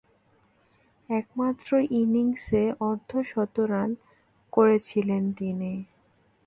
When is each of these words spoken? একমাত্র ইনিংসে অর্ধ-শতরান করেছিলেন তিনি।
একমাত্র 1.09 1.69
ইনিংসে 1.99 2.63
অর্ধ-শতরান 2.81 3.89
করেছিলেন 4.53 5.23
তিনি। 5.33 5.73